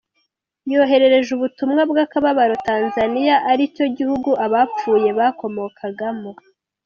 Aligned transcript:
Yoherereje 0.71 1.29
ubutumwa 1.33 1.81
bw’akababaro 1.89 2.55
Tanzania 2.69 3.35
ari 3.51 3.63
cyo 3.75 3.85
gihugu 3.97 4.29
abapfuye 4.45 5.09
bakomokagamo. 5.19 6.31